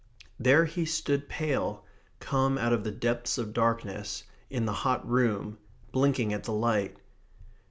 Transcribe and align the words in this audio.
There 0.39 0.65
he 0.65 0.83
stood 0.85 1.29
pale, 1.29 1.85
come 2.19 2.57
out 2.57 2.73
of 2.73 2.83
the 2.83 2.89
depths 2.89 3.37
of 3.37 3.53
darkness, 3.53 4.23
in 4.49 4.65
the 4.65 4.73
hot 4.73 5.07
room, 5.07 5.59
blinking 5.91 6.33
at 6.33 6.45
the 6.45 6.53
light. 6.53 6.97